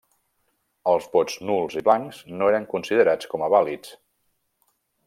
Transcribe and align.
Els 0.93 1.09
vots 1.17 1.35
nuls 1.49 1.77
i 1.83 1.85
blancs 1.89 2.23
no 2.41 2.49
eren 2.55 2.67
considerats 2.75 3.31
com 3.35 3.47
a 3.47 3.53
vàlids. 3.57 3.97